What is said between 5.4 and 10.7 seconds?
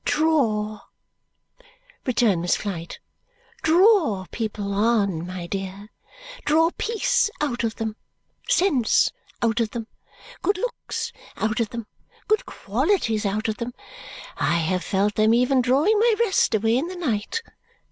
dear. Draw peace out of them. Sense out of them. Good